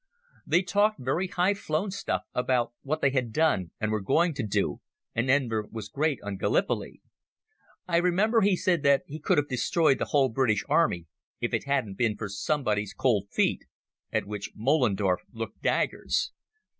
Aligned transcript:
They 0.47 0.63
talked 0.63 0.97
very 0.99 1.27
high 1.27 1.53
flown 1.53 1.91
stuff 1.91 2.23
about 2.33 2.73
what 2.81 3.01
they 3.01 3.11
had 3.11 3.31
done 3.31 3.69
and 3.79 3.91
were 3.91 4.01
going 4.01 4.33
to 4.33 4.41
do, 4.43 4.81
and 5.13 5.29
Enver 5.29 5.67
was 5.71 5.89
great 5.89 6.17
on 6.23 6.37
Gallipoli. 6.37 7.01
I 7.87 7.97
remember 7.97 8.41
he 8.41 8.55
said 8.55 8.81
that 8.81 9.03
he 9.05 9.19
could 9.19 9.37
have 9.37 9.47
destroyed 9.47 9.99
the 9.99 10.05
whole 10.05 10.29
British 10.29 10.63
Army 10.67 11.05
if 11.39 11.53
it 11.53 11.65
hadn't 11.65 11.99
been 11.99 12.17
for 12.17 12.29
somebody's 12.29 12.95
cold 12.95 13.27
feet—at 13.29 14.25
which 14.25 14.49
Moellendorff 14.55 15.21
looked 15.33 15.61
daggers. 15.61 16.31